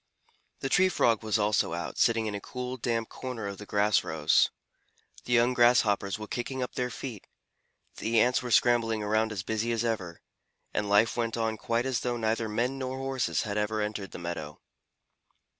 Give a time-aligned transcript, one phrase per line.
[0.61, 4.03] The Tree Frog was also out, sitting in a cool, damp corner of the grass
[4.03, 4.49] rows.
[5.25, 7.27] The young Grasshoppers were kicking up their feet,
[7.97, 10.19] the Ants were scrambling around as busy as ever,
[10.73, 14.17] and life went on quite as though neither men nor Horses had ever entered the
[14.17, 14.59] meadow.